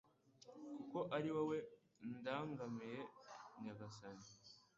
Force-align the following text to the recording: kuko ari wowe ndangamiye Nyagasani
kuko 0.75 0.99
ari 1.17 1.29
wowe 1.35 1.57
ndangamiye 2.17 2.99
Nyagasani 3.61 4.27